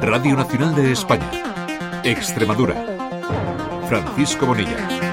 Radio 0.00 0.34
Nacional 0.34 0.74
de 0.74 0.92
España. 0.92 1.30
Extremadura. 2.04 2.74
Francisco 3.86 4.46
Bonilla. 4.46 5.09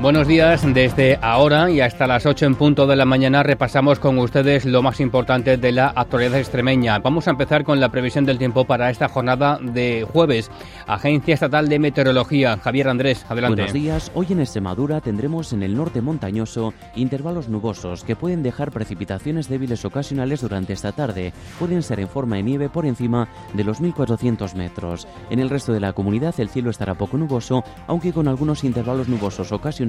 Buenos 0.00 0.28
días, 0.28 0.62
desde 0.74 1.18
ahora 1.20 1.72
y 1.72 1.80
hasta 1.80 2.06
las 2.06 2.24
8 2.24 2.46
en 2.46 2.54
punto 2.54 2.86
de 2.86 2.94
la 2.94 3.04
mañana 3.04 3.42
repasamos 3.42 3.98
con 3.98 4.16
ustedes 4.20 4.64
lo 4.64 4.80
más 4.80 5.00
importante 5.00 5.56
de 5.56 5.72
la 5.72 5.88
actualidad 5.88 6.38
extremeña. 6.38 7.00
Vamos 7.00 7.26
a 7.26 7.32
empezar 7.32 7.64
con 7.64 7.80
la 7.80 7.88
previsión 7.88 8.24
del 8.24 8.38
tiempo 8.38 8.64
para 8.64 8.90
esta 8.90 9.08
jornada 9.08 9.58
de 9.60 10.06
jueves. 10.08 10.52
Agencia 10.86 11.34
Estatal 11.34 11.68
de 11.68 11.80
Meteorología, 11.80 12.58
Javier 12.58 12.88
Andrés, 12.88 13.26
adelante. 13.28 13.62
Buenos 13.62 13.72
días, 13.72 14.12
hoy 14.14 14.28
en 14.30 14.38
Extremadura 14.38 15.00
tendremos 15.00 15.52
en 15.52 15.64
el 15.64 15.76
norte 15.76 16.00
montañoso 16.00 16.72
intervalos 16.94 17.48
nubosos 17.48 18.04
que 18.04 18.14
pueden 18.14 18.44
dejar 18.44 18.70
precipitaciones 18.70 19.48
débiles 19.48 19.84
ocasionales 19.84 20.42
durante 20.42 20.74
esta 20.74 20.92
tarde. 20.92 21.32
Pueden 21.58 21.82
ser 21.82 21.98
en 21.98 22.08
forma 22.08 22.36
de 22.36 22.44
nieve 22.44 22.68
por 22.68 22.86
encima 22.86 23.28
de 23.52 23.64
los 23.64 23.80
1400 23.80 24.54
metros. 24.54 25.08
En 25.28 25.40
el 25.40 25.50
resto 25.50 25.72
de 25.72 25.80
la 25.80 25.92
comunidad 25.92 26.38
el 26.38 26.50
cielo 26.50 26.70
estará 26.70 26.94
poco 26.94 27.18
nuboso, 27.18 27.64
aunque 27.88 28.12
con 28.12 28.28
algunos 28.28 28.62
intervalos 28.62 29.08
nubosos 29.08 29.50
ocasionales 29.50 29.87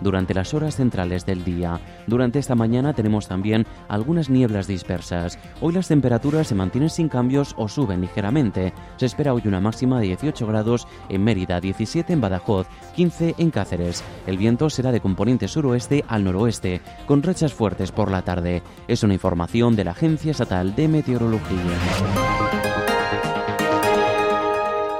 durante 0.00 0.34
las 0.34 0.54
horas 0.54 0.76
centrales 0.76 1.24
del 1.26 1.44
día. 1.44 1.80
Durante 2.06 2.38
esta 2.38 2.54
mañana 2.54 2.92
tenemos 2.92 3.28
también 3.28 3.66
algunas 3.88 4.30
nieblas 4.30 4.66
dispersas. 4.66 5.38
Hoy 5.60 5.72
las 5.72 5.88
temperaturas 5.88 6.48
se 6.48 6.54
mantienen 6.54 6.90
sin 6.90 7.08
cambios 7.08 7.54
o 7.56 7.68
suben 7.68 8.00
ligeramente. 8.00 8.72
Se 8.96 9.06
espera 9.06 9.34
hoy 9.34 9.42
una 9.46 9.60
máxima 9.60 10.00
de 10.00 10.06
18 10.08 10.46
grados 10.46 10.88
en 11.08 11.24
Mérida, 11.24 11.60
17 11.60 12.12
en 12.12 12.20
Badajoz, 12.20 12.66
15 12.94 13.34
en 13.38 13.50
Cáceres. 13.50 14.02
El 14.26 14.38
viento 14.38 14.70
será 14.70 14.92
de 14.92 15.00
componente 15.00 15.48
suroeste 15.48 16.04
al 16.08 16.24
noroeste, 16.24 16.80
con 17.06 17.22
rachas 17.22 17.54
fuertes 17.54 17.92
por 17.92 18.10
la 18.10 18.22
tarde. 18.22 18.62
Es 18.88 19.02
una 19.02 19.14
información 19.14 19.76
de 19.76 19.84
la 19.84 19.92
Agencia 19.92 20.32
Estatal 20.32 20.74
de 20.74 20.88
Meteorología. 20.88 22.85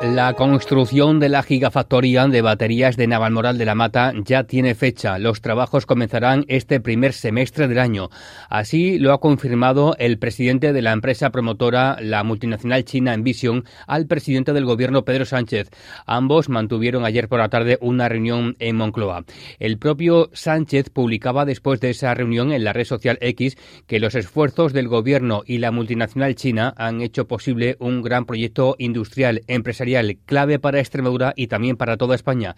La 0.03 0.35
construcción 0.35 1.21
de 1.21 1.31
la 1.31 1.43
gigafactoría 1.43 2.27
de 2.29 2.43
baterías 2.43 2.99
de 2.99 3.07
Navalmoral 3.07 3.57
de 3.57 3.65
la 3.65 3.75
Mata 3.75 4.13
ya 4.15 4.45
tiene 4.45 4.75
fecha. 4.75 5.19
Los 5.19 5.41
trabajos 5.41 5.87
comenzarán 5.87 6.45
este 6.49 6.81
primer 6.81 7.15
semestre 7.15 7.67
del 7.67 7.79
año. 7.79 8.11
Así 8.51 8.99
lo 8.99 9.15
ha 9.15 9.21
confirmado 9.21 9.97
el 9.99 10.19
presidente 10.19 10.75
de 10.75 10.83
la 10.83 10.93
empresa 10.93 11.31
promotora, 11.31 11.97
la 11.99 12.23
multinacional 12.25 12.85
china 12.85 13.15
Envision, 13.15 13.65
al 13.87 14.07
presidente 14.07 14.53
del 14.53 14.67
gobierno 14.67 15.07
Pedro 15.07 15.25
Sánchez. 15.25 15.71
Ambos 16.05 16.51
mantuvieron 16.51 17.07
ayer 17.07 17.27
por 17.27 17.39
la 17.39 17.49
tarde 17.49 17.79
una 17.81 18.11
reunión 18.11 18.55
en 18.59 18.77
Moncloa. 18.77 19.25
El 19.59 19.79
propio 19.79 20.29
Sánchez 20.35 20.91
publicaba 20.91 21.47
después 21.47 21.81
de 21.81 21.91
esa 21.91 22.13
reunión 22.13 22.53
en 22.53 22.65
la 22.65 22.75
red 22.75 22.85
social 22.85 23.17
X 23.23 23.57
que 23.87 23.99
los 23.99 24.15
esfuerzos 24.15 24.75
del 24.75 24.89
gobierno 24.89 25.43
y 25.47 25.57
la 25.57 25.71
multinacional 25.71 26.35
china 26.35 26.75
han 26.77 27.01
hecho 27.01 27.27
posible 27.27 27.77
un 27.81 28.03
gran 28.03 28.27
proyecto 28.27 28.77
industrial 28.79 29.41
empresarial 29.47 29.86
clave 30.25 30.59
para 30.59 30.81
Extremadura 30.81 31.33
y 31.37 31.47
también 31.47 31.77
para 31.77 31.97
toda 31.97 32.15
España. 32.15 32.57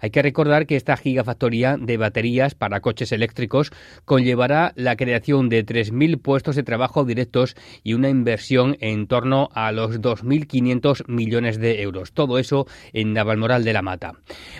Hay 0.00 0.10
que 0.10 0.22
recordar 0.22 0.66
que 0.66 0.76
esta 0.76 0.96
gigafactoría 0.96 1.76
de 1.78 1.96
baterías 1.96 2.54
para 2.54 2.80
coches 2.80 3.12
eléctricos 3.12 3.70
conllevará 4.04 4.72
la 4.76 4.96
creación 4.96 5.48
de 5.48 5.64
3.000 5.64 6.20
puestos 6.20 6.56
de 6.56 6.62
trabajo 6.62 7.04
directos 7.04 7.54
y 7.82 7.94
una 7.94 8.08
inversión 8.08 8.76
en 8.80 9.06
torno 9.06 9.48
a 9.52 9.72
los 9.72 10.00
2.500 10.00 11.06
millones 11.08 11.58
de 11.58 11.82
euros. 11.82 12.12
Todo 12.12 12.38
eso 12.38 12.66
en 12.92 13.12
Navalmoral 13.12 13.64
de 13.64 13.72
la 13.72 13.82
Mata. 13.82 14.12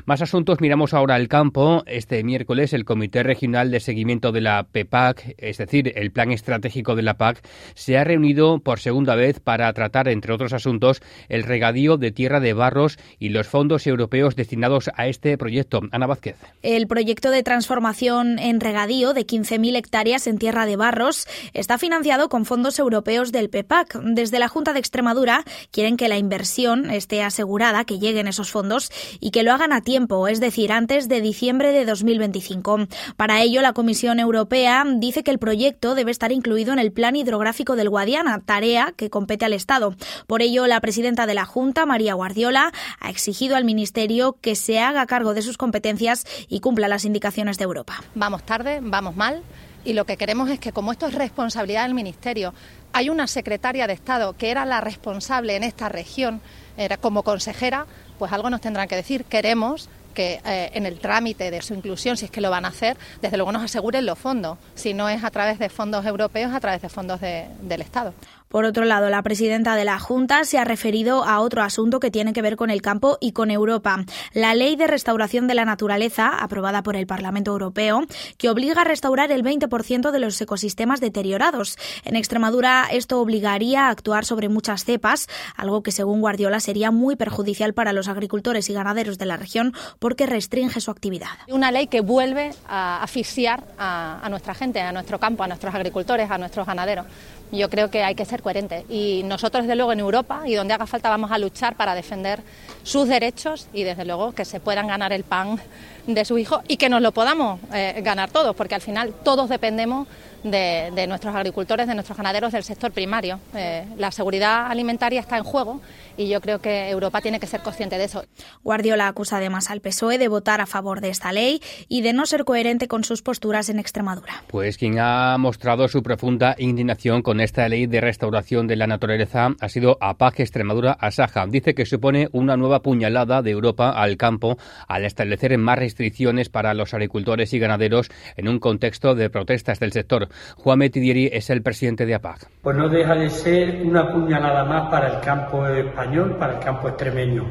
Más 0.04 0.20
asuntos, 0.22 0.60
miramos 0.60 0.94
ahora 0.94 1.14
al 1.14 1.28
campo. 1.28 1.82
Este 1.86 2.22
miércoles 2.22 2.72
el 2.72 2.84
Comité 2.84 3.22
Regional 3.22 3.70
de 3.70 3.80
Seguimiento 3.80 4.32
de 4.32 4.40
la 4.40 4.64
PEPAC, 4.64 5.34
es 5.38 5.58
decir, 5.58 5.92
el 5.96 6.10
Plan 6.10 6.32
Estratégico 6.32 6.94
de 6.94 7.02
la 7.02 7.14
PAC, 7.14 7.42
se 7.74 7.96
ha 7.96 8.04
reunido 8.04 8.58
por 8.58 8.80
segunda 8.80 9.14
vez 9.14 9.40
para 9.40 9.72
tratar, 9.72 10.08
entre 10.08 10.32
otros 10.32 10.52
asuntos, 10.52 11.00
el 11.28 11.44
regadío 11.44 11.96
de 11.96 12.09
tierra 12.12 12.40
de 12.40 12.52
barros 12.52 12.98
y 13.18 13.30
los 13.30 13.46
fondos 13.46 13.86
europeos 13.86 14.36
destinados 14.36 14.90
a 14.94 15.06
este 15.06 15.36
proyecto. 15.38 15.80
Ana 15.92 16.06
Vázquez. 16.06 16.36
El 16.62 16.86
proyecto 16.86 17.30
de 17.30 17.42
transformación 17.42 18.38
en 18.38 18.60
regadío 18.60 19.14
de 19.14 19.26
15.000 19.26 19.76
hectáreas 19.76 20.26
en 20.26 20.38
tierra 20.38 20.66
de 20.66 20.76
barros 20.76 21.26
está 21.52 21.78
financiado 21.78 22.28
con 22.28 22.44
fondos 22.44 22.78
europeos 22.78 23.32
del 23.32 23.50
PEPAC. 23.50 24.00
Desde 24.02 24.38
la 24.38 24.48
Junta 24.48 24.72
de 24.72 24.80
Extremadura 24.80 25.44
quieren 25.70 25.96
que 25.96 26.08
la 26.08 26.18
inversión 26.18 26.90
esté 26.90 27.22
asegurada, 27.22 27.84
que 27.84 27.98
lleguen 27.98 28.28
esos 28.28 28.50
fondos 28.50 28.90
y 29.20 29.30
que 29.30 29.42
lo 29.42 29.52
hagan 29.52 29.72
a 29.72 29.82
tiempo, 29.82 30.28
es 30.28 30.40
decir, 30.40 30.72
antes 30.72 31.08
de 31.08 31.20
diciembre 31.20 31.72
de 31.72 31.84
2025. 31.84 32.86
Para 33.16 33.42
ello, 33.42 33.62
la 33.62 33.72
Comisión 33.72 34.20
Europea 34.20 34.84
dice 34.96 35.22
que 35.22 35.30
el 35.30 35.38
proyecto 35.38 35.94
debe 35.94 36.10
estar 36.10 36.32
incluido 36.32 36.72
en 36.72 36.78
el 36.78 36.92
Plan 36.92 37.16
Hidrográfico 37.16 37.76
del 37.76 37.88
Guadiana, 37.88 38.40
tarea 38.44 38.92
que 38.96 39.10
compete 39.10 39.44
al 39.44 39.52
Estado. 39.52 39.94
Por 40.26 40.42
ello, 40.42 40.66
la 40.66 40.80
presidenta 40.80 41.26
de 41.26 41.34
la 41.34 41.44
Junta, 41.44 41.86
María 41.86 41.99
Guardiola, 42.14 42.72
ha 43.00 43.10
exigido 43.10 43.56
al 43.56 43.64
Ministerio 43.64 44.36
que 44.40 44.56
se 44.56 44.80
haga 44.80 45.06
cargo 45.06 45.34
de 45.34 45.42
sus 45.42 45.58
competencias 45.58 46.24
y 46.48 46.60
cumpla 46.60 46.88
las 46.88 47.04
indicaciones 47.04 47.58
de 47.58 47.64
Europa. 47.64 48.02
Vamos 48.14 48.44
tarde, 48.44 48.80
vamos 48.82 49.16
mal 49.16 49.42
y 49.84 49.94
lo 49.94 50.04
que 50.04 50.16
queremos 50.16 50.50
es 50.50 50.58
que 50.58 50.72
como 50.72 50.92
esto 50.92 51.06
es 51.06 51.14
responsabilidad 51.14 51.84
del 51.84 51.94
Ministerio, 51.94 52.52
hay 52.92 53.08
una 53.08 53.26
secretaria 53.26 53.86
de 53.86 53.94
Estado 53.94 54.36
que 54.36 54.50
era 54.50 54.64
la 54.64 54.80
responsable 54.80 55.56
en 55.56 55.64
esta 55.64 55.88
región, 55.88 56.40
era 56.76 56.96
como 56.96 57.22
consejera, 57.22 57.86
pues 58.18 58.32
algo 58.32 58.50
nos 58.50 58.60
tendrán 58.60 58.88
que 58.88 58.96
decir. 58.96 59.24
Queremos 59.24 59.88
que 60.14 60.40
eh, 60.44 60.70
en 60.74 60.86
el 60.86 60.98
trámite 60.98 61.50
de 61.50 61.62
su 61.62 61.72
inclusión, 61.72 62.16
si 62.16 62.26
es 62.26 62.30
que 62.30 62.40
lo 62.40 62.50
van 62.50 62.64
a 62.64 62.68
hacer, 62.68 62.96
desde 63.22 63.36
luego 63.36 63.52
nos 63.52 63.62
aseguren 63.62 64.04
los 64.04 64.18
fondos, 64.18 64.58
si 64.74 64.92
no 64.92 65.08
es 65.08 65.24
a 65.24 65.30
través 65.30 65.58
de 65.58 65.68
fondos 65.68 66.04
europeos, 66.04 66.52
a 66.52 66.60
través 66.60 66.82
de 66.82 66.88
fondos 66.88 67.20
del 67.20 67.80
Estado. 67.80 68.12
Por 68.50 68.64
otro 68.64 68.84
lado, 68.84 69.10
la 69.10 69.22
presidenta 69.22 69.76
de 69.76 69.84
la 69.84 70.00
Junta 70.00 70.42
se 70.42 70.58
ha 70.58 70.64
referido 70.64 71.22
a 71.22 71.38
otro 71.38 71.62
asunto 71.62 72.00
que 72.00 72.10
tiene 72.10 72.32
que 72.32 72.42
ver 72.42 72.56
con 72.56 72.68
el 72.70 72.82
campo 72.82 73.16
y 73.20 73.30
con 73.30 73.48
Europa. 73.52 74.04
La 74.32 74.56
Ley 74.56 74.74
de 74.74 74.88
Restauración 74.88 75.46
de 75.46 75.54
la 75.54 75.64
Naturaleza, 75.64 76.30
aprobada 76.36 76.82
por 76.82 76.96
el 76.96 77.06
Parlamento 77.06 77.52
Europeo, 77.52 78.02
que 78.38 78.48
obliga 78.48 78.80
a 78.80 78.84
restaurar 78.84 79.30
el 79.30 79.44
20% 79.44 80.10
de 80.10 80.18
los 80.18 80.40
ecosistemas 80.40 81.00
deteriorados. 81.00 81.78
En 82.04 82.16
Extremadura, 82.16 82.88
esto 82.90 83.20
obligaría 83.20 83.86
a 83.86 83.90
actuar 83.90 84.24
sobre 84.24 84.48
muchas 84.48 84.84
cepas, 84.84 85.28
algo 85.54 85.84
que 85.84 85.92
según 85.92 86.20
Guardiola 86.20 86.58
sería 86.58 86.90
muy 86.90 87.14
perjudicial 87.14 87.72
para 87.72 87.92
los 87.92 88.08
agricultores 88.08 88.68
y 88.68 88.72
ganaderos 88.72 89.16
de 89.16 89.26
la 89.26 89.36
región 89.36 89.74
porque 90.00 90.26
restringe 90.26 90.80
su 90.80 90.90
actividad. 90.90 91.28
Una 91.46 91.70
ley 91.70 91.86
que 91.86 92.00
vuelve 92.00 92.50
a 92.68 93.00
asfixiar 93.00 93.62
a, 93.78 94.18
a 94.20 94.28
nuestra 94.28 94.54
gente, 94.54 94.80
a 94.80 94.90
nuestro 94.90 95.20
campo, 95.20 95.44
a 95.44 95.46
nuestros 95.46 95.72
agricultores, 95.72 96.28
a 96.28 96.36
nuestros 96.36 96.66
ganaderos 96.66 97.06
yo 97.52 97.68
creo 97.68 97.90
que 97.90 98.02
hay 98.02 98.14
que 98.14 98.24
ser 98.24 98.39
coherente. 98.40 98.84
Y 98.88 99.22
nosotros, 99.24 99.64
desde 99.64 99.76
luego, 99.76 99.92
en 99.92 100.00
Europa 100.00 100.42
y 100.46 100.54
donde 100.54 100.74
haga 100.74 100.86
falta, 100.86 101.08
vamos 101.08 101.30
a 101.30 101.38
luchar 101.38 101.76
para 101.76 101.94
defender 101.94 102.40
sus 102.82 103.08
derechos 103.08 103.68
y, 103.72 103.82
desde 103.82 104.04
luego, 104.04 104.32
que 104.32 104.44
se 104.44 104.60
puedan 104.60 104.86
ganar 104.86 105.12
el 105.12 105.24
pan 105.24 105.60
de 106.06 106.24
su 106.24 106.38
hijo 106.38 106.62
y 106.66 106.76
que 106.76 106.88
nos 106.88 107.02
lo 107.02 107.12
podamos 107.12 107.60
eh, 107.72 108.00
ganar 108.02 108.30
todos, 108.30 108.56
porque 108.56 108.74
al 108.74 108.80
final 108.80 109.14
todos 109.22 109.48
dependemos 109.48 110.08
de, 110.42 111.06
nuestros 111.06 111.34
agricultores, 111.34 111.86
de 111.86 111.94
nuestros 111.94 112.16
ganaderos 112.16 112.52
del 112.52 112.62
sector 112.62 112.92
primario. 112.92 113.40
Eh, 113.54 113.84
la 113.98 114.10
seguridad 114.10 114.66
alimentaria 114.70 115.20
está 115.20 115.36
en 115.36 115.44
juego 115.44 115.80
y 116.16 116.28
yo 116.28 116.40
creo 116.40 116.60
que 116.60 116.88
Europa 116.88 117.20
tiene 117.20 117.38
que 117.38 117.46
ser 117.46 117.60
consciente 117.60 117.98
de 117.98 118.04
eso. 118.04 118.24
Guardiola 118.62 119.08
acusa 119.08 119.36
además 119.36 119.70
al 119.70 119.80
PSOE 119.80 120.18
de 120.18 120.28
votar 120.28 120.60
a 120.60 120.66
favor 120.66 121.00
de 121.00 121.10
esta 121.10 121.32
ley 121.32 121.60
y 121.88 122.00
de 122.02 122.12
no 122.12 122.26
ser 122.26 122.44
coherente 122.44 122.88
con 122.88 123.04
sus 123.04 123.22
posturas 123.22 123.68
en 123.68 123.78
Extremadura. 123.78 124.42
Pues 124.48 124.78
quien 124.78 124.98
ha 124.98 125.36
mostrado 125.38 125.88
su 125.88 126.02
profunda 126.02 126.54
indignación 126.58 127.22
con 127.22 127.40
esta 127.40 127.68
ley 127.68 127.86
de 127.86 128.00
restauración 128.00 128.29
de 128.30 128.76
la 128.76 128.86
naturaleza 128.86 129.48
ha 129.60 129.68
sido 129.68 129.98
APAC 130.00 130.40
Extremadura 130.40 130.92
Asaja. 130.92 131.46
Dice 131.48 131.74
que 131.74 131.84
supone 131.84 132.28
una 132.32 132.56
nueva 132.56 132.80
puñalada 132.80 133.42
de 133.42 133.50
Europa 133.50 133.90
al 133.90 134.16
campo 134.16 134.56
al 134.86 135.04
establecer 135.04 135.58
más 135.58 135.78
restricciones 135.78 136.48
para 136.48 136.72
los 136.74 136.94
agricultores 136.94 137.52
y 137.52 137.58
ganaderos 137.58 138.08
en 138.36 138.48
un 138.48 138.60
contexto 138.60 139.16
de 139.16 139.30
protestas 139.30 139.80
del 139.80 139.90
sector. 139.90 140.28
Juan 140.56 140.78
Metidieri 140.78 141.28
es 141.32 141.50
el 141.50 141.62
presidente 141.62 142.06
de 142.06 142.14
APAC. 142.14 142.48
Pues 142.62 142.76
no 142.76 142.88
deja 142.88 143.14
de 143.16 143.30
ser 143.30 143.82
una 143.84 144.08
puñalada 144.08 144.64
más 144.64 144.90
para 144.90 145.16
el 145.16 145.20
campo 145.20 145.66
español, 145.66 146.36
para 146.38 146.54
el 146.54 146.60
campo 146.60 146.88
extremeño, 146.88 147.44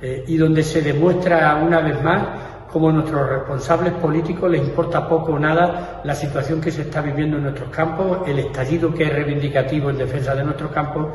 eh, 0.00 0.24
y 0.28 0.36
donde 0.36 0.62
se 0.62 0.82
demuestra 0.82 1.56
una 1.56 1.80
vez 1.80 2.00
más 2.02 2.51
cómo 2.72 2.88
a 2.88 2.92
nuestros 2.92 3.28
responsables 3.28 3.92
políticos 3.94 4.50
les 4.50 4.62
importa 4.62 5.06
poco 5.06 5.32
o 5.32 5.38
nada 5.38 6.00
la 6.04 6.14
situación 6.14 6.60
que 6.60 6.70
se 6.70 6.82
está 6.82 7.02
viviendo 7.02 7.36
en 7.36 7.44
nuestros 7.44 7.68
campos, 7.68 8.26
el 8.26 8.38
estallido 8.38 8.94
que 8.94 9.04
es 9.04 9.12
reivindicativo 9.12 9.90
en 9.90 9.98
defensa 9.98 10.34
de 10.34 10.42
nuestros 10.42 10.72
campos, 10.72 11.08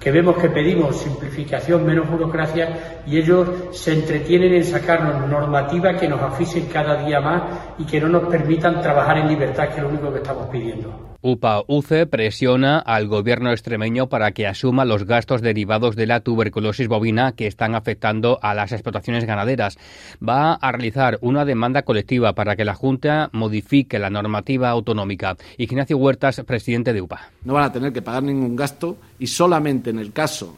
que 0.00 0.10
vemos 0.10 0.36
que 0.36 0.48
pedimos 0.48 0.96
simplificación, 0.96 1.84
menos 1.84 2.10
burocracia, 2.10 3.02
y 3.06 3.18
ellos 3.18 3.48
se 3.72 3.94
entretienen 3.94 4.54
en 4.54 4.64
sacarnos 4.64 5.28
normativa 5.28 5.96
que 5.96 6.08
nos 6.08 6.20
asfixien 6.20 6.66
cada 6.66 7.04
día 7.04 7.20
más 7.20 7.42
y 7.78 7.84
que 7.84 8.00
no 8.00 8.08
nos 8.08 8.28
permitan 8.28 8.80
trabajar 8.80 9.18
en 9.18 9.28
libertad, 9.28 9.68
que 9.68 9.76
es 9.76 9.82
lo 9.82 9.88
único 9.88 10.12
que 10.12 10.18
estamos 10.18 10.46
pidiendo. 10.48 11.14
UPA-UCE 11.26 12.04
presiona 12.04 12.78
al 12.78 13.08
gobierno 13.08 13.50
extremeño 13.50 14.10
para 14.10 14.32
que 14.32 14.46
asuma 14.46 14.84
los 14.84 15.06
gastos 15.06 15.40
derivados 15.40 15.96
de 15.96 16.06
la 16.06 16.20
tuberculosis 16.20 16.86
bovina 16.86 17.32
que 17.32 17.46
están 17.46 17.74
afectando 17.74 18.38
a 18.42 18.52
las 18.52 18.72
explotaciones 18.72 19.24
ganaderas. 19.24 19.78
Va 20.22 20.52
a 20.52 20.70
realizar 20.70 21.16
una 21.22 21.46
demanda 21.46 21.80
colectiva 21.80 22.34
para 22.34 22.56
que 22.56 22.66
la 22.66 22.74
Junta 22.74 23.30
modifique 23.32 23.98
la 23.98 24.10
normativa 24.10 24.68
autonómica. 24.68 25.38
Ignacio 25.56 25.96
Huertas, 25.96 26.42
presidente 26.46 26.92
de 26.92 27.00
UPA. 27.00 27.30
No 27.42 27.54
van 27.54 27.64
a 27.64 27.72
tener 27.72 27.94
que 27.94 28.02
pagar 28.02 28.22
ningún 28.22 28.54
gasto 28.54 28.98
y 29.18 29.26
solamente 29.26 29.90
en 29.90 29.98
el 29.98 30.12
caso 30.12 30.56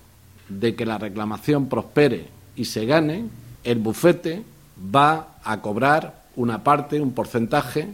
de 0.49 0.75
que 0.75 0.87
la 0.87 0.99
reclamación 0.99 1.69
prospere 1.69 2.29
y 2.55 2.65
se 2.65 2.87
gane, 2.87 3.25
el 3.65 3.79
bufete 3.79 4.43
va 4.95 5.39
a 5.43 5.61
cobrar 5.61 6.27
una 6.37 6.63
parte, 6.63 7.01
un 7.01 7.13
porcentaje 7.13 7.89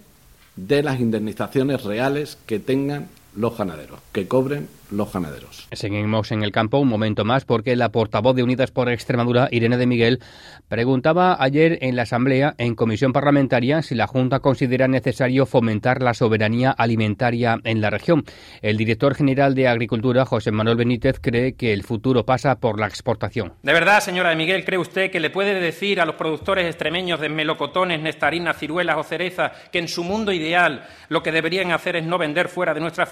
de 0.57 0.83
las 0.83 1.01
indemnizaciones 1.01 1.83
reales 1.85 2.39
que 2.47 2.59
tengan 2.59 3.09
los 3.35 3.57
ganaderos, 3.57 4.01
que 4.13 4.29
cobren 4.29 4.69
los 4.91 5.13
ganaderos. 5.13 5.67
Seguimos 5.73 6.33
en 6.33 6.43
el 6.43 6.53
campo 6.53 6.79
un 6.79 6.89
momento 6.89 7.25
más 7.25 7.45
porque 7.45 7.77
la 7.77 7.91
portavoz 7.91 8.37
de 8.37 8.43
Unidas 8.43 8.71
por 8.71 8.91
Extremadura, 8.91 9.49
Irene 9.51 9.79
de 9.79 9.87
Miguel, 9.87 10.21
preguntaba 10.69 11.37
ayer 11.41 11.79
en 11.81 11.97
la 11.97 12.03
Asamblea, 12.03 12.55
en 12.59 12.75
comisión 12.75 13.13
parlamentaria, 13.13 13.83
si 13.83 13.95
la 13.95 14.07
Junta 14.07 14.41
considera 14.41 14.89
necesario 14.89 15.47
fomentar 15.47 16.03
la 16.03 16.15
soberanía 16.15 16.71
alimentaria 16.71 17.59
en 17.65 17.81
la 17.81 17.91
región. 17.91 18.25
El 18.61 18.77
director 18.77 19.15
general 19.15 19.55
de 19.55 19.69
Agricultura, 19.69 20.27
José 20.27 20.51
Manuel 20.53 20.77
Benítez, 20.77 21.19
cree 21.21 21.55
que 21.55 21.73
el 21.73 21.85
futuro 21.85 22.25
pasa 22.25 22.57
por 22.57 22.79
la 22.79 22.87
exportación. 22.87 23.55
¿De 23.63 23.73
verdad, 23.73 24.01
señora 24.01 24.31
de 24.31 24.37
Miguel, 24.37 24.65
cree 24.65 24.79
usted 24.79 25.11
que 25.11 25.21
le 25.21 25.31
puede 25.31 25.59
decir 25.59 26.01
a 26.01 26.07
los 26.07 26.17
productores 26.17 26.67
extremeños 26.67 27.21
de 27.21 27.29
melocotones, 27.29 28.01
nectarinas, 28.01 28.59
ciruelas 28.59 28.99
o 28.99 29.03
cerezas 29.03 29.53
que 29.71 29.79
en 29.79 29.89
su 29.89 30.05
mundo 30.05 30.33
ideal 30.33 30.87
lo 31.09 31.23
que 31.23 31.33
deberían 31.33 31.73
hacer 31.73 31.97
es 31.97 32.05
no 32.05 32.19
vender 32.19 32.49
fuera 32.49 32.75
de 32.75 32.81
nuestra 32.81 33.07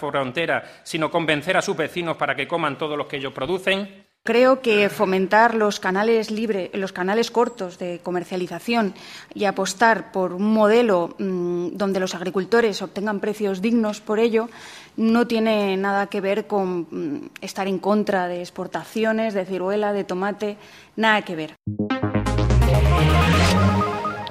sino 0.82 1.10
convencer 1.10 1.56
a 1.56 1.62
sus 1.62 1.76
vecinos 1.76 2.16
para 2.16 2.34
que 2.34 2.48
coman 2.48 2.78
todo 2.78 2.96
lo 2.96 3.06
que 3.06 3.16
ellos 3.16 3.32
producen? 3.32 4.06
Creo 4.22 4.60
que 4.60 4.90
fomentar 4.90 5.54
los 5.54 5.80
canales 5.80 6.30
libres, 6.30 6.68
los 6.74 6.92
canales 6.92 7.30
cortos 7.30 7.78
de 7.78 8.00
comercialización 8.02 8.92
y 9.32 9.46
apostar 9.46 10.12
por 10.12 10.34
un 10.34 10.52
modelo 10.52 11.14
mm, 11.18 11.68
donde 11.72 12.00
los 12.00 12.14
agricultores 12.14 12.82
obtengan 12.82 13.20
precios 13.20 13.62
dignos 13.62 14.02
por 14.02 14.18
ello 14.18 14.50
no 14.98 15.26
tiene 15.26 15.78
nada 15.78 16.08
que 16.08 16.20
ver 16.20 16.46
con 16.46 16.86
mm, 16.90 17.30
estar 17.40 17.66
en 17.66 17.78
contra 17.78 18.28
de 18.28 18.40
exportaciones 18.40 19.32
de 19.32 19.46
ciruela, 19.46 19.94
de 19.94 20.04
tomate, 20.04 20.58
nada 20.96 21.22
que 21.22 21.36
ver. 21.36 21.54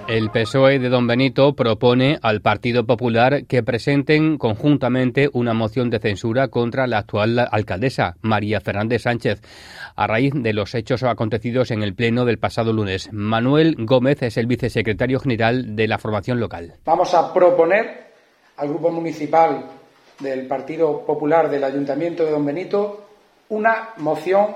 El 0.10 0.32
PSOE 0.32 0.80
de 0.80 0.90
Don 0.90 1.06
Benito 1.06 1.54
propone 1.54 2.18
al 2.24 2.42
Partido 2.42 2.84
Popular 2.84 3.46
que 3.46 3.62
presenten 3.62 4.40
conjuntamente 4.40 5.30
una 5.34 5.54
moción 5.54 5.92
de 5.92 6.00
censura 6.00 6.48
contra 6.48 6.88
la 6.88 6.98
actual 6.98 7.38
alcaldesa, 7.38 8.16
María 8.22 8.60
Fernández 8.60 9.04
Sánchez, 9.04 9.40
a 9.96 10.08
raíz 10.08 10.34
de 10.34 10.52
los 10.52 10.74
hechos 10.74 11.04
acontecidos 11.04 11.70
en 11.70 11.84
el 11.84 11.94
Pleno 11.94 12.26
del 12.26 12.40
pasado 12.40 12.74
lunes. 12.74 13.08
Manuel 13.14 13.76
Gómez 13.78 14.24
es 14.24 14.38
el 14.38 14.48
vicesecretario 14.48 15.20
general 15.20 15.76
de 15.76 15.88
la 15.88 16.00
formación 16.00 16.40
local. 16.40 16.74
Vamos 16.86 17.14
a 17.14 17.32
proponer 17.32 18.08
al 18.58 18.68
Grupo 18.68 18.90
Municipal 18.90 19.64
del 20.18 20.48
Partido 20.48 21.06
Popular 21.06 21.52
del 21.52 21.64
Ayuntamiento 21.64 22.26
de 22.26 22.32
Don 22.32 22.44
Benito 22.48 23.10
una 23.50 23.90
moción 23.98 24.56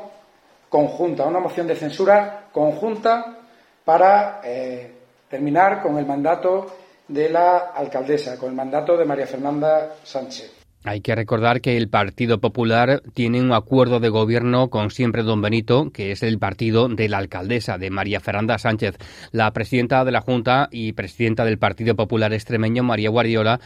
conjunta, 0.67 1.25
una 1.25 1.39
moción 1.39 1.67
de 1.67 1.75
censura 1.75 2.45
conjunta 2.51 3.37
para 3.85 4.41
eh, 4.43 5.02
terminar 5.33 5.81
con 5.81 5.97
el 5.97 6.05
mandato 6.05 6.67
de 7.07 7.27
la 7.27 7.71
alcaldesa, 7.73 8.37
con 8.37 8.49
el 8.49 8.55
mandato 8.55 8.95
de 8.95 9.03
María 9.03 9.25
Fernanda 9.25 9.95
Sánchez. 10.03 10.53
Hay 10.83 11.01
que 11.01 11.15
recordar 11.15 11.59
que 11.59 11.75
el 11.75 11.89
Partido 11.89 12.39
Popular 12.39 13.01
tiene 13.15 13.41
un 13.41 13.51
acuerdo 13.51 13.99
de 13.99 14.09
gobierno 14.09 14.69
con 14.69 14.91
Siempre 14.91 15.23
Don 15.23 15.41
Benito, 15.41 15.89
que 15.91 16.11
es 16.11 16.21
el 16.21 16.37
partido 16.37 16.87
de 16.87 17.09
la 17.09 17.17
alcaldesa, 17.17 17.79
de 17.79 17.89
María 17.89 18.19
Fernanda 18.19 18.59
Sánchez. 18.59 18.95
La 19.31 19.49
presidenta 19.51 20.05
de 20.05 20.11
la 20.11 20.21
Junta 20.21 20.67
y 20.71 20.93
presidenta 20.93 21.45
del 21.45 21.57
Partido 21.57 21.95
Popular 21.95 22.31
extremeño, 22.31 22.83
María 22.83 23.09
Guardiola, 23.09 23.59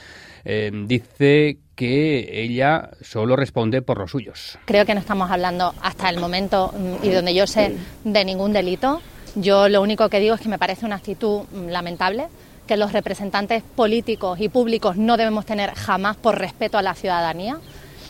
eh, 0.46 0.72
dice 0.86 1.58
que 1.75 2.44
ella 2.44 2.92
solo 3.02 3.36
responde 3.36 3.81
por 3.81 3.98
los 3.98 4.12
suyos. 4.12 4.58
Creo 4.64 4.86
que 4.86 4.94
no 4.94 5.02
estamos 5.02 5.30
hablando 5.30 5.74
hasta 5.81 6.10
el 6.10 6.22
momento 6.22 6.72
mm, 6.72 7.06
y 7.06 7.10
donde 7.10 7.34
yo 7.34 7.46
sé 7.46 7.75
de 8.06 8.24
ningún 8.24 8.54
delito. 8.54 9.02
Yo 9.39 9.69
lo 9.69 9.84
único 9.84 10.10
que 10.10 10.19
digo 10.19 10.34
es 10.34 10.42
que 10.42 10.50
me 10.50 10.57
parece 10.57 10.84
una 10.84 10.95
actitud 10.95 11.44
mm, 11.51 11.68
lamentable 11.68 12.28
que 12.66 12.75
los 12.75 12.92
representantes 12.92 13.62
políticos 13.62 14.39
y 14.42 14.50
públicos 14.50 14.98
no 14.98 15.16
debemos 15.16 15.45
tener 15.45 15.75
jamás 15.75 16.18
por 16.18 16.39
respeto 16.39 16.78
a 16.80 16.81
la 16.81 16.95
ciudadanía 16.95 17.60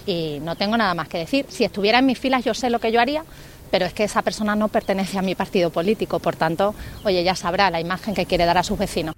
y 0.06 0.39
no 0.41 0.56
tengo 0.56 0.77
nada 0.77 0.94
más 0.94 1.09
que 1.09 1.18
decir. 1.18 1.45
Si 1.50 1.65
estuviera 1.65 2.00
en 2.00 2.06
mis 2.06 2.18
filas 2.18 2.45
yo 2.45 2.53
sé 2.53 2.69
lo 2.69 2.79
que 2.79 2.94
yo 2.94 3.01
haría, 3.01 3.25
pero 3.69 3.85
es 3.85 3.94
que 3.94 4.06
esa 4.06 4.21
persona 4.21 4.56
no 4.56 4.69
pertenece 4.69 5.19
a 5.19 5.21
mi 5.21 5.35
partido 5.35 5.69
político, 5.69 6.19
por 6.19 6.38
tanto, 6.38 6.74
oye, 7.03 7.21
ya 7.25 7.35
sabrá 7.35 7.69
la 7.69 7.81
imagen 7.81 8.15
que 8.15 8.25
quiere 8.25 8.45
dar 8.45 8.57
a 8.57 8.63
sus 8.63 8.80
vecinos. 8.80 9.13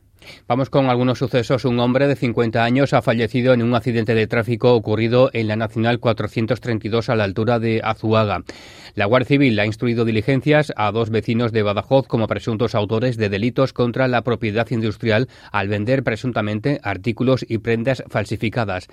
Vamos 0.48 0.70
con 0.70 0.90
algunos 0.90 1.20
sucesos. 1.20 1.66
Un 1.66 1.80
hombre 1.80 2.08
de 2.08 2.16
50 2.16 2.64
años 2.64 2.94
ha 2.94 3.02
fallecido 3.02 3.54
en 3.54 3.62
un 3.62 3.76
accidente 3.76 4.16
de 4.16 4.28
tráfico 4.28 4.74
ocurrido 4.74 5.30
en 5.34 5.48
la 5.48 5.56
Nacional 5.56 6.00
432 6.00 7.10
a 7.10 7.16
la 7.16 7.24
altura 7.24 7.60
de 7.60 7.82
Azuaga. 7.84 8.44
La 8.96 9.06
Guardia 9.06 9.28
Civil 9.28 9.60
ha 9.60 9.66
instruido 9.66 10.06
diligencias 10.06 10.74
a 10.76 10.92
dos 10.92 11.10
vecinos 11.10 11.52
de 11.52 11.62
Badajoz 11.62 12.08
como 12.08 12.28
presuntos 12.28 12.74
autores 12.76 13.18
de 13.18 13.30
delitos 13.30 13.74
contra 13.74 14.08
la 14.08 14.24
propiedad 14.24 14.70
industrial 14.72 15.30
al 15.52 15.68
vender 15.68 16.04
presuntamente 16.04 16.80
artículos 16.84 17.46
y 17.48 17.60
prendas 17.60 18.04
falsificadas. 18.08 18.88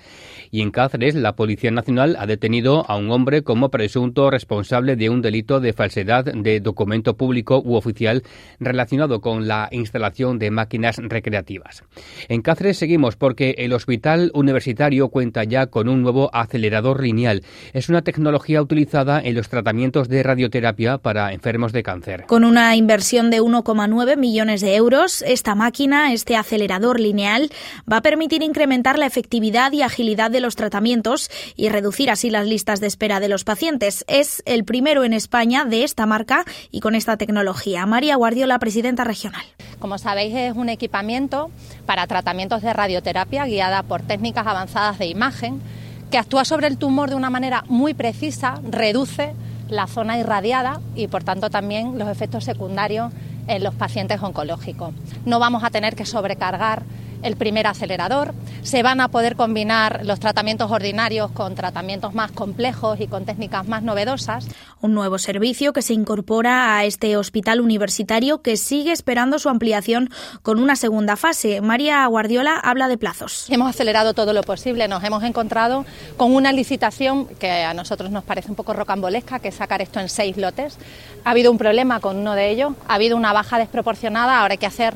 Y 0.51 0.61
en 0.61 0.71
Cáceres, 0.71 1.15
la 1.15 1.35
Policía 1.35 1.71
Nacional 1.71 2.15
ha 2.19 2.25
detenido 2.25 2.89
a 2.89 2.95
un 2.95 3.11
hombre 3.11 3.41
como 3.41 3.69
presunto 3.69 4.29
responsable 4.29 4.95
de 4.95 5.09
un 5.09 5.21
delito 5.21 5.59
de 5.59 5.73
falsedad 5.73 6.25
de 6.25 6.59
documento 6.59 7.17
público 7.17 7.61
u 7.63 7.75
oficial 7.75 8.23
relacionado 8.59 9.21
con 9.21 9.47
la 9.47 9.67
instalación 9.71 10.39
de 10.39 10.51
máquinas 10.51 10.99
recreativas. 11.17 11.83
En 12.29 12.41
Cáceres 12.41 12.77
seguimos 12.77 13.15
porque 13.15 13.55
el 13.57 13.73
Hospital 13.73 14.31
Universitario 14.33 15.09
cuenta 15.09 15.43
ya 15.43 15.67
con 15.67 15.89
un 15.89 16.03
nuevo 16.03 16.29
acelerador 16.31 17.01
lineal. 17.01 17.43
Es 17.73 17.89
una 17.89 18.03
tecnología 18.03 18.61
utilizada 18.61 19.19
en 19.19 19.35
los 19.35 19.49
tratamientos 19.49 20.09
de 20.09 20.21
radioterapia 20.21 20.99
para 20.99 21.33
enfermos 21.33 21.73
de 21.73 21.81
cáncer. 21.83 22.25
Con 22.27 22.43
una 22.43 22.75
inversión 22.75 23.31
de 23.31 23.41
1,9 23.41 24.15
millones 24.17 24.61
de 24.61 24.75
euros, 24.75 25.23
esta 25.23 25.55
máquina, 25.55 26.13
este 26.13 26.35
acelerador 26.35 26.99
lineal, 26.99 27.49
va 27.91 27.97
a 27.97 28.01
permitir 28.01 28.43
incrementar 28.43 28.99
la 28.99 29.07
efectividad 29.07 29.71
y 29.71 29.81
agilidad 29.81 30.29
de 30.29 30.41
los 30.41 30.55
tratamientos 30.55 31.31
y 31.55 31.69
reducir 31.69 32.11
así 32.11 32.29
las 32.29 32.45
listas 32.45 32.79
de 32.79 32.87
espera 32.87 33.19
de 33.19 33.29
los 33.29 33.43
pacientes. 33.43 34.05
Es 34.07 34.43
el 34.45 34.65
primero 34.65 35.03
en 35.03 35.13
España 35.13 35.65
de 35.65 35.83
esta 35.83 36.05
marca 36.05 36.45
y 36.71 36.79
con 36.81 36.93
esta 36.93 37.17
tecnología. 37.17 37.85
María 37.85 38.15
Guardiola, 38.15 38.59
presidenta 38.59 39.03
regional. 39.03 39.43
Como 39.79 39.97
sabéis, 39.99 40.33
es 40.35 40.55
un 40.55 40.69
equipamiento 40.69 41.51
para 41.85 42.07
tratamientos 42.07 42.61
de 42.63 42.73
radioterapia 42.73 43.45
guiada 43.45 43.83
por 43.83 44.01
técnicas 44.01 44.47
avanzadas 44.47 44.97
de 44.97 45.05
imagen 45.05 45.61
que 46.09 46.17
actúa 46.17 46.45
sobre 46.45 46.67
el 46.67 46.77
tumor 46.77 47.09
de 47.09 47.15
una 47.15 47.29
manera 47.29 47.63
muy 47.67 47.93
precisa, 47.93 48.59
reduce 48.69 49.33
la 49.69 49.87
zona 49.87 50.17
irradiada 50.17 50.79
y 50.95 51.07
por 51.07 51.23
tanto 51.23 51.49
también 51.49 51.99
los 51.99 52.07
efectos 52.09 52.45
secundarios 52.45 53.11
en 53.47 53.63
los 53.63 53.75
pacientes 53.75 54.21
oncológicos. 54.21 54.93
No 55.25 55.39
vamos 55.39 55.63
a 55.63 55.69
tener 55.69 55.95
que 55.95 56.05
sobrecargar 56.05 56.83
el 57.27 57.35
primer 57.35 57.67
acelerador. 57.67 58.33
Se 58.63 58.81
van 58.83 59.01
a 59.01 59.09
poder 59.09 59.35
combinar 59.35 60.01
los 60.03 60.19
tratamientos 60.19 60.71
ordinarios 60.71 61.31
con 61.31 61.55
tratamientos 61.55 62.13
más 62.13 62.31
complejos 62.31 62.99
y 62.99 63.07
con 63.07 63.25
técnicas 63.25 63.67
más 63.67 63.83
novedosas. 63.83 64.47
Un 64.81 64.93
nuevo 64.93 65.17
servicio 65.17 65.73
que 65.73 65.81
se 65.81 65.93
incorpora 65.93 66.77
a 66.77 66.85
este 66.85 67.17
hospital 67.17 67.61
universitario 67.61 68.41
que 68.41 68.57
sigue 68.57 68.91
esperando 68.91 69.39
su 69.39 69.49
ampliación 69.49 70.09
con 70.41 70.59
una 70.59 70.75
segunda 70.75 71.15
fase. 71.15 71.61
María 71.61 72.05
Guardiola 72.07 72.57
habla 72.57 72.87
de 72.87 72.97
plazos. 72.97 73.49
Hemos 73.49 73.69
acelerado 73.69 74.13
todo 74.13 74.33
lo 74.33 74.41
posible. 74.43 74.87
Nos 74.87 75.03
hemos 75.03 75.23
encontrado 75.23 75.85
con 76.15 76.33
una 76.33 76.51
licitación 76.51 77.27
que 77.27 77.63
a 77.63 77.73
nosotros 77.73 78.11
nos 78.11 78.23
parece 78.23 78.49
un 78.49 78.55
poco 78.55 78.73
rocambolesca, 78.73 79.39
que 79.39 79.49
es 79.49 79.55
sacar 79.55 79.81
esto 79.81 79.99
en 79.99 80.09
seis 80.09 80.37
lotes. 80.37 80.77
Ha 81.23 81.31
habido 81.31 81.51
un 81.51 81.57
problema 81.57 81.99
con 81.99 82.17
uno 82.17 82.33
de 82.33 82.49
ellos, 82.49 82.73
ha 82.87 82.95
habido 82.95 83.17
una 83.17 83.33
baja 83.33 83.59
desproporcionada, 83.59 84.39
ahora 84.39 84.53
hay 84.53 84.57
que 84.57 84.65
hacer 84.65 84.95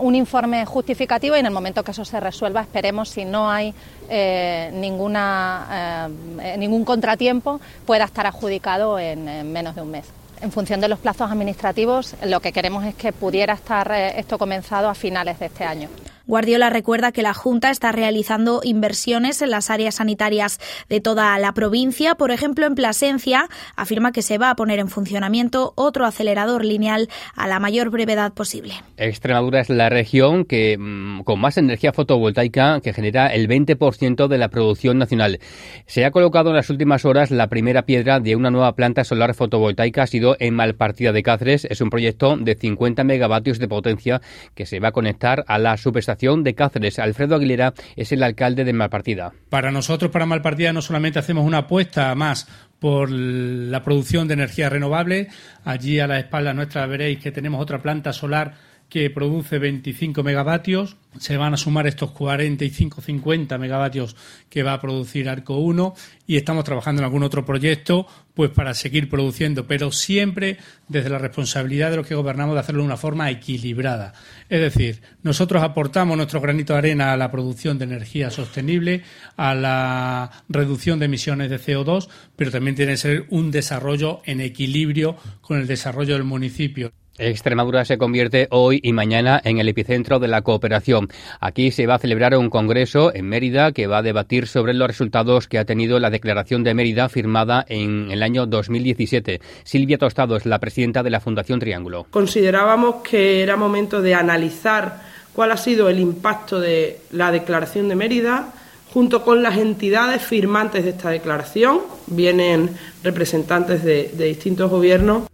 un 0.00 0.14
informe 0.14 0.64
justificativo 0.64 1.36
y 1.36 1.40
en 1.40 1.46
el 1.46 1.52
momento 1.52 1.82
que 1.82 1.90
eso 1.90 2.04
se 2.04 2.20
resuelva 2.20 2.60
esperemos 2.60 3.08
si 3.08 3.24
no 3.24 3.50
hay 3.50 3.74
eh, 4.08 4.70
ninguna, 4.74 6.08
eh, 6.40 6.56
ningún 6.58 6.84
contratiempo 6.84 7.60
pueda 7.86 8.04
estar 8.04 8.26
adjudicado 8.26 8.98
en, 8.98 9.52
menos 9.52 9.74
de 9.74 9.82
un 9.82 9.90
mes. 9.90 10.06
En 10.40 10.50
función 10.50 10.80
de 10.80 10.88
los 10.88 10.98
plazos 10.98 11.30
administrativos, 11.30 12.16
lo 12.24 12.40
que 12.40 12.52
queremos 12.52 12.84
es 12.84 12.94
que 12.94 13.12
pudiera 13.12 13.54
estar 13.54 13.92
esto 13.92 14.38
comenzado 14.38 14.88
a 14.88 14.94
finales 14.94 15.38
de 15.38 15.46
este 15.46 15.64
año. 15.64 15.88
Guardiola 16.26 16.70
recuerda 16.70 17.10
que 17.10 17.22
la 17.22 17.34
Junta 17.34 17.70
está 17.70 17.90
realizando 17.90 18.60
inversiones 18.62 19.42
en 19.42 19.50
las 19.50 19.70
áreas 19.70 19.96
sanitarias 19.96 20.60
de 20.88 21.00
toda 21.00 21.36
la 21.38 21.52
provincia. 21.52 22.14
Por 22.14 22.30
ejemplo, 22.30 22.66
en 22.66 22.74
Plasencia 22.74 23.48
afirma 23.76 24.12
que 24.12 24.22
se 24.22 24.38
va 24.38 24.50
a 24.50 24.54
poner 24.54 24.78
en 24.78 24.88
funcionamiento 24.88 25.72
otro 25.74 26.06
acelerador 26.06 26.64
lineal 26.64 27.08
a 27.34 27.48
la 27.48 27.58
mayor 27.58 27.90
brevedad 27.90 28.32
posible. 28.32 28.74
Extremadura 28.96 29.60
es 29.60 29.68
la 29.68 29.88
región 29.88 30.44
que 30.44 30.76
mm, 30.78 31.22
con 31.22 31.40
más 31.40 31.58
energía 31.58 31.92
fotovoltaica 31.92 32.80
que 32.80 32.92
genera 32.92 33.26
el 33.26 33.48
20% 33.48 34.28
de 34.28 34.38
la 34.38 34.48
producción 34.48 34.98
nacional. 34.98 35.40
Se 35.86 36.04
ha 36.04 36.12
colocado 36.12 36.50
en 36.50 36.56
las 36.56 36.70
últimas 36.70 37.04
horas 37.04 37.30
la 37.30 37.48
primera 37.48 37.82
piedra 37.82 38.20
de 38.20 38.36
una 38.36 38.50
nueva 38.50 38.74
planta 38.74 39.02
solar 39.04 39.34
fotovoltaica. 39.34 40.04
Ha 40.04 40.06
sido 40.06 40.36
en 40.38 40.54
Malpartida 40.54 41.12
de 41.12 41.22
Cáceres. 41.22 41.66
Es 41.68 41.80
un 41.80 41.90
proyecto 41.90 42.36
de 42.36 42.54
50 42.54 43.02
megavatios 43.04 43.58
de 43.58 43.68
potencia 43.68 44.20
que 44.54 44.66
se 44.66 44.78
va 44.78 44.88
a 44.88 44.92
conectar 44.92 45.44
a 45.48 45.58
la 45.58 45.76
subestación 45.76 46.11
de 46.16 46.54
Cáceres. 46.54 46.98
Alfredo 46.98 47.36
Aguilera 47.36 47.74
es 47.96 48.12
el 48.12 48.22
alcalde 48.22 48.64
de 48.64 48.72
Malpartida. 48.72 49.32
Para 49.48 49.72
nosotros, 49.72 50.10
para 50.10 50.26
Malpartida, 50.26 50.72
no 50.72 50.82
solamente 50.82 51.18
hacemos 51.18 51.44
una 51.44 51.58
apuesta 51.58 52.14
más 52.14 52.46
por 52.78 53.10
la 53.10 53.82
producción 53.82 54.28
de 54.28 54.34
energía 54.34 54.68
renovable. 54.68 55.28
Allí 55.64 56.00
a 56.00 56.06
la 56.06 56.18
espalda 56.18 56.52
nuestra 56.52 56.86
veréis 56.86 57.18
que 57.18 57.32
tenemos 57.32 57.60
otra 57.62 57.80
planta 57.80 58.12
solar 58.12 58.54
que 58.92 59.08
produce 59.08 59.58
25 59.58 60.22
megavatios. 60.22 60.98
Se 61.18 61.38
van 61.38 61.54
a 61.54 61.56
sumar 61.56 61.86
estos 61.86 62.10
45-50 62.10 63.58
megavatios 63.58 64.16
que 64.50 64.62
va 64.62 64.74
a 64.74 64.82
producir 64.82 65.30
Arco 65.30 65.56
1 65.56 65.94
y 66.26 66.36
estamos 66.36 66.64
trabajando 66.64 67.00
en 67.00 67.06
algún 67.06 67.22
otro 67.22 67.46
proyecto 67.46 68.06
pues 68.34 68.50
para 68.50 68.74
seguir 68.74 69.08
produciendo, 69.08 69.66
pero 69.66 69.92
siempre 69.92 70.58
desde 70.88 71.08
la 71.08 71.16
responsabilidad 71.16 71.90
de 71.90 71.96
los 71.96 72.06
que 72.06 72.14
gobernamos 72.14 72.52
de 72.52 72.60
hacerlo 72.60 72.82
de 72.82 72.88
una 72.88 72.98
forma 72.98 73.30
equilibrada. 73.30 74.12
Es 74.50 74.60
decir, 74.60 75.00
nosotros 75.22 75.62
aportamos 75.62 76.18
nuestro 76.18 76.42
granito 76.42 76.74
de 76.74 76.80
arena 76.80 77.14
a 77.14 77.16
la 77.16 77.30
producción 77.30 77.78
de 77.78 77.86
energía 77.86 78.28
sostenible, 78.28 79.04
a 79.38 79.54
la 79.54 80.44
reducción 80.50 80.98
de 80.98 81.06
emisiones 81.06 81.48
de 81.48 81.58
CO2, 81.58 82.10
pero 82.36 82.50
también 82.50 82.76
tiene 82.76 82.92
que 82.92 82.98
ser 82.98 83.26
un 83.30 83.50
desarrollo 83.50 84.20
en 84.26 84.42
equilibrio 84.42 85.16
con 85.40 85.58
el 85.58 85.66
desarrollo 85.66 86.12
del 86.12 86.24
municipio. 86.24 86.92
Extremadura 87.18 87.84
se 87.84 87.98
convierte 87.98 88.48
hoy 88.50 88.80
y 88.82 88.94
mañana 88.94 89.38
en 89.44 89.58
el 89.58 89.68
epicentro 89.68 90.18
de 90.18 90.28
la 90.28 90.40
cooperación. 90.40 91.08
Aquí 91.40 91.70
se 91.70 91.86
va 91.86 91.96
a 91.96 91.98
celebrar 91.98 92.34
un 92.36 92.48
congreso 92.48 93.14
en 93.14 93.28
Mérida 93.28 93.72
que 93.72 93.86
va 93.86 93.98
a 93.98 94.02
debatir 94.02 94.46
sobre 94.46 94.72
los 94.72 94.88
resultados 94.88 95.46
que 95.46 95.58
ha 95.58 95.66
tenido 95.66 96.00
la 96.00 96.08
Declaración 96.08 96.64
de 96.64 96.72
Mérida 96.72 97.10
firmada 97.10 97.66
en 97.68 98.10
el 98.10 98.22
año 98.22 98.46
2017. 98.46 99.42
Silvia 99.62 99.98
Tostado 99.98 100.36
es 100.36 100.46
la 100.46 100.58
presidenta 100.58 101.02
de 101.02 101.10
la 101.10 101.20
Fundación 101.20 101.60
Triángulo. 101.60 102.06
Considerábamos 102.10 103.02
que 103.02 103.42
era 103.42 103.56
momento 103.56 104.00
de 104.00 104.14
analizar 104.14 105.02
cuál 105.34 105.52
ha 105.52 105.58
sido 105.58 105.90
el 105.90 106.00
impacto 106.00 106.60
de 106.60 106.98
la 107.10 107.30
Declaración 107.30 107.90
de 107.90 107.94
Mérida 107.94 108.54
junto 108.90 109.22
con 109.22 109.42
las 109.42 109.58
entidades 109.58 110.22
firmantes 110.22 110.84
de 110.84 110.90
esta 110.90 111.10
declaración. 111.10 111.80
Vienen 112.06 112.70
representantes 113.02 113.84
de, 113.84 114.10
de 114.14 114.24
distintos 114.24 114.70
gobiernos 114.70 115.24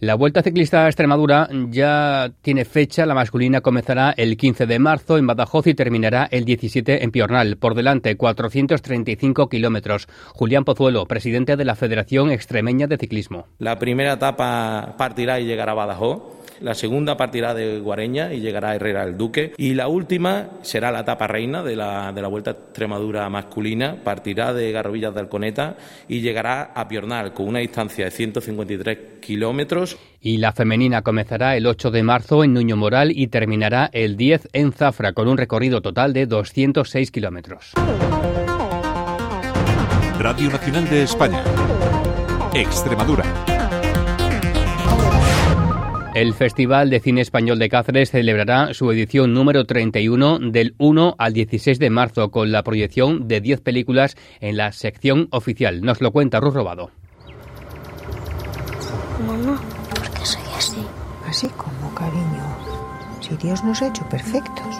la 0.00 0.14
Vuelta 0.14 0.42
Ciclista 0.42 0.84
a 0.84 0.88
Extremadura 0.88 1.48
ya 1.70 2.32
tiene 2.42 2.64
fecha. 2.64 3.06
La 3.06 3.14
masculina 3.14 3.60
comenzará 3.60 4.14
el 4.16 4.36
15 4.36 4.66
de 4.66 4.78
marzo 4.78 5.18
en 5.18 5.26
Badajoz 5.26 5.66
y 5.66 5.74
terminará 5.74 6.28
el 6.30 6.44
17 6.44 7.04
en 7.04 7.10
Piornal. 7.10 7.56
Por 7.56 7.74
delante, 7.74 8.16
435 8.16 9.48
kilómetros. 9.48 10.08
Julián 10.34 10.64
Pozuelo, 10.64 11.06
presidente 11.06 11.56
de 11.56 11.64
la 11.64 11.74
Federación 11.74 12.30
Extremeña 12.30 12.86
de 12.86 12.98
Ciclismo. 12.98 13.46
La 13.58 13.78
primera 13.78 14.14
etapa 14.14 14.94
partirá 14.96 15.40
y 15.40 15.46
llegará 15.46 15.72
a 15.72 15.76
Badajoz 15.76 16.39
la 16.60 16.74
segunda 16.74 17.16
partirá 17.16 17.54
de 17.54 17.80
Guareña 17.80 18.32
y 18.32 18.40
llegará 18.40 18.70
a 18.70 18.74
Herrera 18.76 19.04
el 19.04 19.16
Duque. 19.16 19.52
Y 19.56 19.74
la 19.74 19.88
última 19.88 20.48
será 20.62 20.90
la 20.90 21.00
etapa 21.00 21.26
reina 21.26 21.62
de 21.62 21.76
la, 21.76 22.12
de 22.12 22.22
la 22.22 22.28
Vuelta 22.28 22.50
a 22.50 22.54
Extremadura 22.54 23.28
masculina. 23.28 23.96
Partirá 24.02 24.52
de 24.52 24.70
Garrovillas 24.72 25.14
de 25.14 25.20
Alconeta 25.20 25.76
y 26.08 26.20
llegará 26.20 26.72
a 26.74 26.88
Piornal 26.88 27.32
con 27.32 27.48
una 27.48 27.60
distancia 27.60 28.04
de 28.04 28.10
153 28.10 28.98
kilómetros. 29.20 29.96
Y 30.20 30.38
la 30.38 30.52
femenina 30.52 31.02
comenzará 31.02 31.56
el 31.56 31.66
8 31.66 31.90
de 31.90 32.02
marzo 32.02 32.44
en 32.44 32.52
Nuño 32.52 32.76
Moral 32.76 33.10
y 33.14 33.28
terminará 33.28 33.88
el 33.92 34.16
10 34.16 34.50
en 34.52 34.72
Zafra 34.72 35.12
con 35.12 35.28
un 35.28 35.38
recorrido 35.38 35.80
total 35.80 36.12
de 36.12 36.26
206 36.26 37.10
kilómetros. 37.10 37.72
Radio 40.18 40.50
Nacional 40.50 40.90
de 40.90 41.04
España. 41.04 41.42
Extremadura. 42.52 43.24
El 46.20 46.34
Festival 46.34 46.90
de 46.90 47.00
Cine 47.00 47.22
Español 47.22 47.58
de 47.58 47.70
Cáceres 47.70 48.10
celebrará 48.10 48.74
su 48.74 48.92
edición 48.92 49.32
número 49.32 49.64
31 49.64 50.50
del 50.50 50.74
1 50.76 51.14
al 51.16 51.32
16 51.32 51.78
de 51.78 51.88
marzo 51.88 52.30
con 52.30 52.52
la 52.52 52.62
proyección 52.62 53.26
de 53.26 53.40
10 53.40 53.62
películas 53.62 54.18
en 54.38 54.58
la 54.58 54.70
sección 54.72 55.28
oficial. 55.30 55.80
Nos 55.80 56.02
lo 56.02 56.12
cuenta 56.12 56.38
Ruth 56.38 56.52
Robado. 56.52 56.90
Mamá, 59.26 59.62
¿por 59.94 60.10
qué 60.10 60.26
soy 60.26 60.42
así? 60.58 60.84
Así 61.26 61.48
como, 61.56 61.94
cariño. 61.94 62.44
Si 63.22 63.34
Dios 63.36 63.64
nos 63.64 63.80
ha 63.80 63.88
hecho 63.88 64.06
perfectos. 64.10 64.76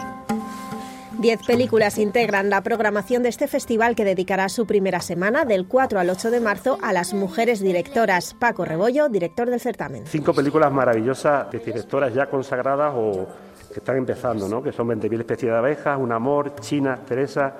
Diez 1.21 1.45
películas 1.45 1.99
integran 1.99 2.49
la 2.49 2.61
programación 2.61 3.21
de 3.21 3.29
este 3.29 3.47
festival 3.47 3.95
que 3.95 4.03
dedicará 4.03 4.49
su 4.49 4.65
primera 4.65 5.01
semana, 5.01 5.45
del 5.45 5.67
4 5.67 5.99
al 5.99 6.09
8 6.09 6.31
de 6.31 6.39
marzo, 6.39 6.79
a 6.81 6.93
las 6.93 7.13
mujeres 7.13 7.59
directoras. 7.59 8.33
Paco 8.33 8.65
Rebollo, 8.65 9.07
director 9.07 9.47
del 9.47 9.59
certamen. 9.59 10.07
Cinco 10.07 10.33
películas 10.33 10.71
maravillosas 10.71 11.51
de 11.51 11.59
directoras 11.59 12.11
ya 12.11 12.25
consagradas 12.25 12.91
o 12.95 13.27
que 13.71 13.81
están 13.81 13.97
empezando, 13.97 14.49
¿no? 14.49 14.63
que 14.63 14.71
son 14.71 14.87
20.000 14.87 15.19
especies 15.19 15.51
de 15.51 15.57
abejas, 15.59 15.99
Un 15.99 16.11
amor, 16.11 16.55
China, 16.59 16.97
Teresa 17.07 17.53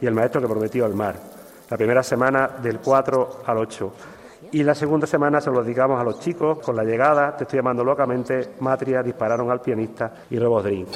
y 0.00 0.06
El 0.06 0.14
maestro 0.14 0.40
que 0.40 0.46
prometió 0.46 0.86
el 0.86 0.94
mar. 0.94 1.16
La 1.70 1.76
primera 1.76 2.04
semana 2.04 2.48
del 2.62 2.78
4 2.78 3.42
al 3.44 3.58
8. 3.58 3.92
Y 4.52 4.62
la 4.62 4.76
segunda 4.76 5.08
semana 5.08 5.40
se 5.40 5.50
lo 5.50 5.64
dedicamos 5.64 6.00
a 6.00 6.04
los 6.04 6.20
chicos 6.20 6.60
con 6.60 6.76
la 6.76 6.84
llegada, 6.84 7.36
te 7.36 7.42
estoy 7.42 7.58
llamando 7.58 7.82
locamente, 7.82 8.50
Matria, 8.60 9.02
dispararon 9.02 9.50
al 9.50 9.60
pianista 9.60 10.12
y 10.30 10.38
Robos 10.38 10.62
Dream. 10.62 10.86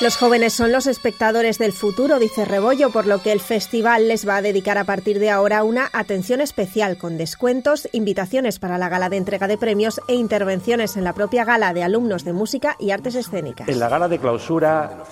Los 0.00 0.16
jóvenes 0.16 0.52
son 0.52 0.70
los 0.70 0.86
espectadores 0.86 1.58
del 1.58 1.72
futuro, 1.72 2.20
dice 2.20 2.44
Rebollo, 2.44 2.90
por 2.90 3.04
lo 3.04 3.20
que 3.20 3.32
el 3.32 3.40
festival 3.40 4.06
les 4.06 4.28
va 4.28 4.36
a 4.36 4.42
dedicar 4.42 4.78
a 4.78 4.84
partir 4.84 5.18
de 5.18 5.28
ahora 5.28 5.64
una 5.64 5.88
atención 5.92 6.40
especial 6.40 6.98
con 6.98 7.18
descuentos, 7.18 7.88
invitaciones 7.90 8.60
para 8.60 8.78
la 8.78 8.88
gala 8.88 9.08
de 9.08 9.16
entrega 9.16 9.48
de 9.48 9.58
premios 9.58 10.00
e 10.06 10.14
intervenciones 10.14 10.96
en 10.96 11.02
la 11.02 11.14
propia 11.14 11.44
gala 11.44 11.74
de 11.74 11.82
alumnos 11.82 12.24
de 12.24 12.32
música 12.32 12.76
y 12.78 12.92
artes 12.92 13.16
escénicas. 13.16 13.68
En 13.68 13.80
la 13.80 13.88
gala 13.88 14.06
de 14.06 14.20
clausura 14.20 15.02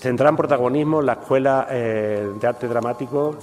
tendrán 0.00 0.36
protagonismo 0.36 1.02
la 1.02 1.14
Escuela 1.14 1.66
eh, 1.68 2.30
de 2.40 2.46
Arte 2.46 2.68
Dramático, 2.68 3.36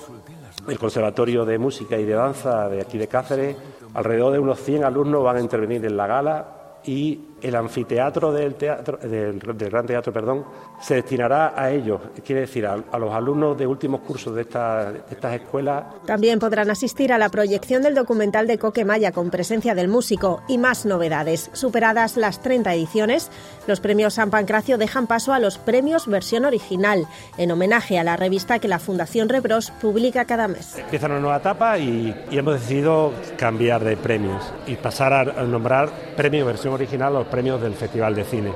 el 0.65 0.79
Conservatorio 0.79 1.43
de 1.43 1.57
Música 1.57 1.97
y 1.97 2.05
de 2.05 2.13
Danza 2.13 2.69
de 2.69 2.79
aquí 2.79 2.97
de 2.97 3.09
Cáceres. 3.09 3.57
Alrededor 3.95 4.31
de 4.31 4.39
unos 4.39 4.61
100 4.61 4.85
alumnos 4.85 5.25
van 5.25 5.35
a 5.35 5.41
intervenir 5.41 5.83
en 5.83 5.97
la 5.97 6.07
gala 6.07 6.45
y 6.85 7.19
el 7.47 7.55
anfiteatro 7.55 8.31
del, 8.31 8.55
teatro, 8.55 8.97
del, 8.97 9.39
Gran 9.39 9.85
Teatro 9.85 10.11
perdón, 10.11 10.45
se 10.81 10.95
destinará 10.95 11.53
a 11.55 11.71
ellos, 11.71 12.01
quiere 12.25 12.41
decir, 12.41 12.65
a, 12.65 12.77
los 12.97 13.13
alumnos 13.13 13.57
de 13.57 13.67
últimos 13.67 14.01
cursos 14.01 14.33
de, 14.35 14.41
estas 14.41 15.33
escuelas. 15.33 15.85
También 16.05 16.39
podrán 16.39 16.71
asistir 16.71 17.13
a 17.13 17.17
la 17.17 17.29
proyección 17.29 17.83
del 17.83 17.93
documental 17.93 18.47
de 18.47 18.57
Coque 18.57 18.83
Maya 18.83 19.11
con 19.11 19.29
presencia 19.29 19.75
del 19.75 19.87
músico 19.87 20.41
y 20.47 20.57
más 20.57 20.85
novedades. 20.85 21.49
Superadas 21.53 22.17
las 22.17 22.41
30 22.41 22.73
ediciones, 22.73 23.29
los 23.67 23.79
premios 23.79 24.15
San 24.15 24.31
Pancracio 24.31 24.77
dejan 24.77 25.07
paso 25.07 25.33
a 25.33 25.39
los 25.39 25.57
premios 25.57 26.07
versión 26.07 26.45
original, 26.45 27.07
en 27.37 27.51
homenaje 27.51 27.99
a 27.99 28.03
la 28.03 28.17
revista 28.17 28.59
que 28.59 28.67
la 28.67 28.79
Fundación 28.79 29.29
Rebros 29.29 29.71
publica 29.81 30.25
cada 30.25 30.47
mes. 30.47 30.77
Empieza 30.77 31.05
una 31.05 31.19
nueva 31.19 31.37
etapa 31.37 31.77
y, 31.77 32.15
hemos 32.31 32.55
decidido 32.55 33.13
cambiar 33.37 33.83
de 33.83 33.97
premios 33.97 34.43
y 34.67 34.75
pasar 34.75 35.13
a, 35.13 35.23
nombrar 35.43 35.89
premio 36.15 36.45
versión 36.45 36.73
original 36.73 37.13
los 37.13 37.27
premios 37.35 37.61
del 37.61 37.73
Festival 37.73 38.15
de 38.15 38.23
Cine. 38.23 38.53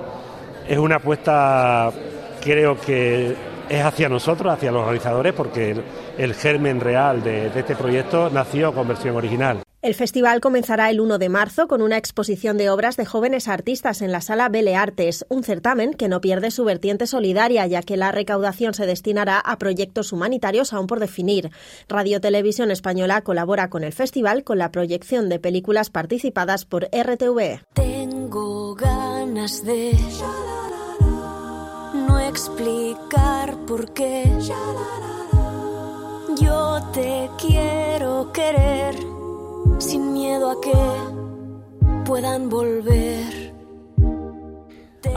Es 0.65 0.77
una 0.77 0.95
apuesta, 0.95 1.91
creo 2.41 2.79
que 2.79 3.35
es 3.67 3.83
hacia 3.83 4.07
nosotros, 4.07 4.53
hacia 4.53 4.71
los 4.71 4.85
realizadores, 4.85 5.33
porque 5.33 5.75
el, 6.17 6.33
germen 6.33 6.79
real 6.79 7.21
de 7.21 7.47
este 7.53 7.75
proyecto 7.75 8.29
nació 8.29 8.73
con 8.73 8.87
versión 8.87 9.17
original. 9.17 9.63
El 9.81 9.95
festival 9.95 10.41
comenzará 10.41 10.89
el 10.89 10.99
1 10.99 11.19
de 11.19 11.29
marzo 11.29 11.67
con 11.69 11.81
una 11.81 11.97
exposición 11.97 12.57
de 12.57 12.69
obras 12.69 12.97
de 12.97 13.05
jóvenes 13.05 13.47
artistas 13.47 14.01
en 14.01 14.11
la 14.11 14.19
sala 14.19 14.49
Belle 14.49 14.75
Artes, 14.75 15.25
un 15.29 15.43
certamen 15.43 15.93
que 15.93 16.09
no 16.09 16.19
pierde 16.19 16.51
su 16.51 16.65
vertiente 16.65 17.07
solidaria, 17.07 17.65
ya 17.65 17.81
que 17.81 17.95
la 17.95 18.11
recaudación 18.11 18.73
se 18.73 18.85
destinará 18.85 19.39
a 19.39 19.57
proyectos 19.57 20.11
humanitarios 20.11 20.73
aún 20.73 20.87
por 20.87 20.99
definir. 20.99 21.49
Radio 21.87 22.19
Televisión 22.19 22.71
Española 22.71 23.21
colabora 23.21 23.69
con 23.69 23.85
el 23.85 23.93
festival 23.93 24.43
con 24.43 24.57
la 24.57 24.71
proyección 24.71 25.29
de 25.29 25.39
películas 25.39 25.89
participadas 25.89 26.65
por 26.65 26.89
RTV 26.91 27.88
ganas 29.29 29.63
de 29.63 29.95
no 31.93 32.19
explicar 32.19 33.55
por 33.67 33.93
qué. 33.93 34.23
Yo 36.41 36.79
te 36.93 37.29
quiero 37.37 38.31
querer 38.33 38.95
sin 39.77 40.13
miedo 40.13 40.49
a 40.51 40.61
que 40.61 42.05
puedan 42.05 42.49
volver. 42.49 43.53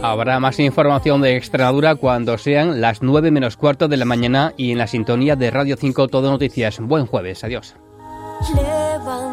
Habrá 0.02 0.40
más 0.40 0.58
información 0.58 1.22
de 1.22 1.36
Extremadura 1.36 1.94
cuando 1.94 2.36
sean 2.36 2.80
las 2.80 3.02
9 3.02 3.30
menos 3.30 3.56
cuarto 3.56 3.88
de 3.88 3.96
la 3.96 4.04
mañana 4.04 4.52
y 4.56 4.72
en 4.72 4.78
la 4.78 4.88
sintonía 4.88 5.36
de 5.36 5.50
Radio 5.50 5.76
5 5.78 6.08
Todo 6.08 6.30
Noticias. 6.30 6.80
Buen 6.80 7.06
jueves, 7.06 7.44
adiós. 7.44 7.76
Levanta 8.54 9.31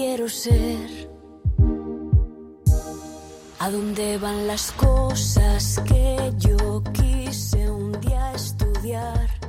quiero 0.00 0.30
ser. 0.30 1.10
¿A 3.58 3.70
dónde 3.70 4.16
van 4.16 4.46
las 4.46 4.72
cosas 4.72 5.78
que 5.86 6.32
yo 6.38 6.82
quise 6.94 7.70
un 7.70 7.92
día 8.00 8.32
estudiar? 8.32 9.39